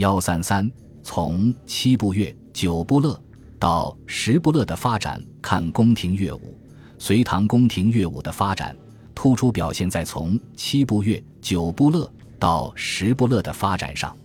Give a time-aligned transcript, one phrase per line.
[0.00, 0.70] 幺三三，
[1.02, 3.22] 从七不乐、九不乐
[3.58, 6.58] 到十不乐的发展，看宫廷乐舞。
[6.98, 8.74] 隋唐宫廷乐舞的发展，
[9.14, 14.16] 突出表现在从七不乐、九不乐到十不乐的发展上。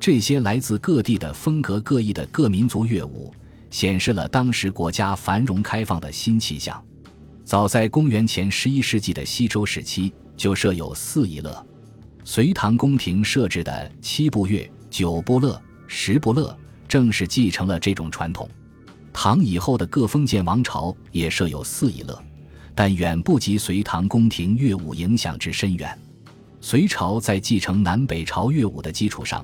[0.00, 3.32] 这些来自各地的风格各异的各民族乐舞，
[3.70, 6.84] 显示了当时国家繁荣开放的新气象。
[7.44, 11.64] 早在公元前十一世纪的西周时期，就设有四夷乐。
[12.24, 16.54] 隋唐宫廷设置的七不乐、九不乐、十不乐，
[16.86, 18.46] 正是继承了这种传统。
[19.10, 22.22] 唐以后的各封建王朝也设有四夷乐，
[22.74, 25.98] 但远不及隋唐宫廷乐舞影响之深远。
[26.60, 29.42] 隋朝在继承南北朝乐舞的基础上，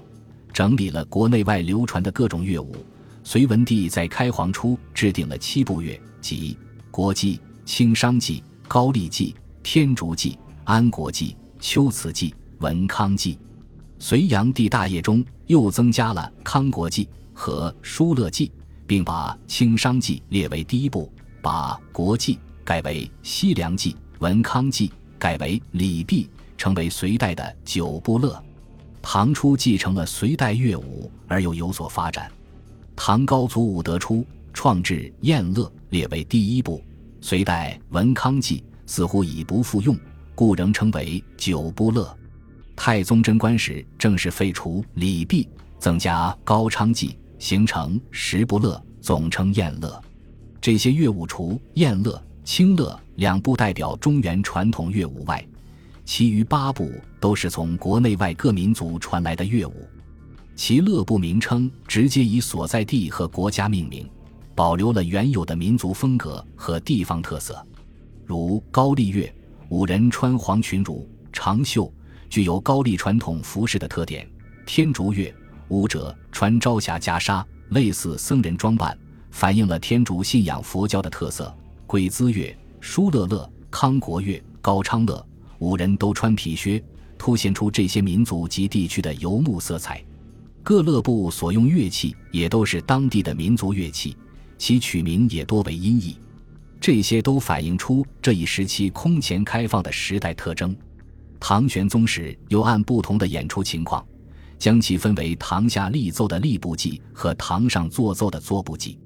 [0.52, 2.76] 整理了国内外流传的各种乐舞。
[3.24, 6.58] 隋文帝在开皇初制定了七部乐，即
[6.90, 13.38] 国记、清商记、高丽记、天竺记、安国记、秋瓷记、文康记。
[13.98, 18.50] 隋炀帝大业中又增加了康国记和疏勒记。
[18.88, 28.42] 并把清商记列为第一部，把国记改为西凉记，文康记改为礼毕，成为隋代的九部乐。
[29.02, 32.32] 唐初继承了隋代乐舞，而又有所发展。
[32.96, 34.24] 唐高祖武德初
[34.54, 36.82] 创制宴乐，列为第一部。
[37.20, 39.94] 隋代文康记似乎已不复用，
[40.34, 42.16] 故仍称为九部乐。
[42.80, 45.48] 太宗贞观时，正式废除礼毕，
[45.80, 47.18] 增加高昌记。
[47.36, 50.00] 形成十不乐，总称宴乐。
[50.60, 55.44] 这些乐舞除宴乐、清乐两部代表中原传统乐舞外，
[56.04, 59.88] 其余八部都是从国内外各民族传来的乐舞。
[60.54, 64.08] 其乐部名称直接以所在地和国家命名，
[64.54, 67.60] 保留了原有的民族风格和地方特色。
[68.24, 69.32] 如高丽乐，
[69.68, 71.92] 舞人穿黄裙襦、长袖，
[72.28, 74.24] 具有高丽传统服饰的特点；
[74.66, 75.34] 天竺乐。
[75.68, 78.96] 舞者穿朝霞袈裟，类似僧人装扮，
[79.30, 81.54] 反映了天竺信仰佛教的特色。
[81.86, 85.22] 鬼资乐、舒勒乐、康国乐、高昌乐，
[85.58, 86.82] 五人都穿皮靴，
[87.18, 90.02] 凸显出这些民族及地区的游牧色彩。
[90.62, 94.16] 各乐部所用乐器也都是当地的民族乐器，
[94.56, 96.16] 其取名也多为音译。
[96.80, 100.74] 这些都反映出这一时期空前开放的时代特征。
[101.40, 104.04] 唐玄宗时又按不同的演出情况。
[104.58, 108.98] 将其分为堂下立奏的立部记和堂上作奏的作部记。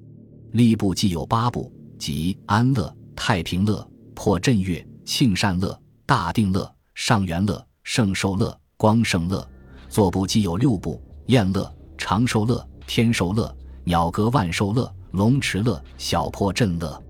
[0.53, 9.47] 立部记有八部，即安乐、太平乐、破阵乐、庆善乐、大定乐、上元乐、圣寿乐、光圣乐。
[9.91, 13.55] 作部记有六部：宴乐、长寿乐、天寿乐、
[13.85, 17.03] 鸟歌万寿乐、龙池乐、小破阵乐。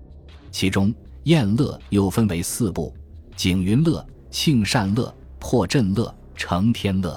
[0.51, 2.93] 其中宴乐又分为四部：
[3.37, 7.15] 景云乐、庆善乐、破阵乐、承天乐。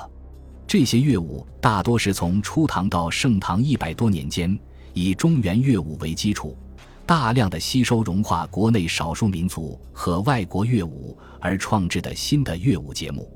[0.66, 4.56] 这些乐舞大多是从初唐到盛唐一百多年间，
[4.92, 6.54] 以中原乐舞为基础，
[7.06, 13.26] 大量的吸收融化国内少数民族和外国乐舞而创制的新的乐舞节目。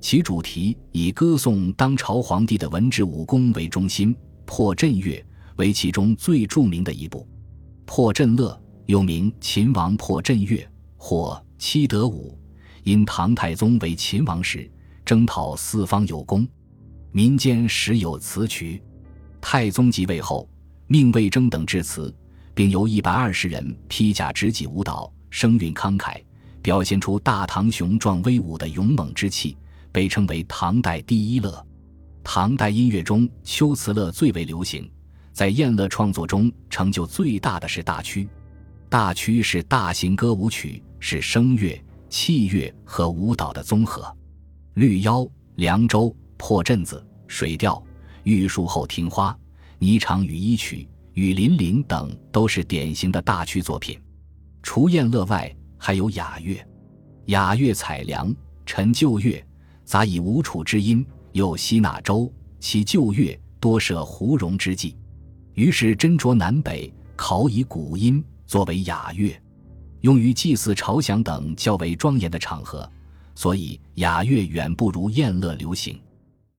[0.00, 4.14] 其主题以歌颂当朝皇帝的文治武功为中心，
[4.44, 5.20] 破阵乐
[5.56, 7.26] 为其中最著名的一部。
[7.86, 8.56] 破阵乐
[8.86, 10.64] 又名秦王破阵乐
[10.96, 12.38] 或七德舞，
[12.86, 14.70] 因唐太宗为秦王时
[15.04, 16.46] 征讨四方有功。
[17.10, 18.80] 民间时有词曲，
[19.40, 20.48] 太宗即位后，
[20.86, 22.14] 命魏征等致辞，
[22.54, 26.22] 并由一百二十人披甲执戟舞蹈，声韵慷慨，
[26.62, 29.56] 表现出大唐雄壮威武的勇猛之气，
[29.90, 31.66] 被称为唐代第一乐。
[32.22, 34.88] 唐代音乐中，秋词乐最为流行，
[35.32, 38.28] 在宴乐创作中成就最大的是大曲。
[38.88, 41.76] 大曲是大型歌舞曲，是声乐、
[42.08, 44.14] 器乐和舞蹈的综合。
[44.74, 46.14] 绿腰、凉州。
[46.38, 47.82] 破阵子、水调、
[48.24, 49.34] 玉树后庭花、
[49.80, 53.98] 霓裳羽衣曲、雨霖铃等都是典型的大曲作品。
[54.62, 56.62] 除宴乐外，还有雅乐。
[57.28, 58.36] 雅乐采凉，
[58.66, 59.42] 陈旧乐，
[59.82, 62.30] 杂以吴楚之音，又吸纳周，
[62.60, 64.94] 其旧乐多设胡戎之际，
[65.54, 69.34] 于是斟酌南北，考以古音，作为雅乐，
[70.02, 72.88] 用于祭祀、朝享等较为庄严的场合。
[73.34, 76.00] 所以雅乐远不如宴乐流行。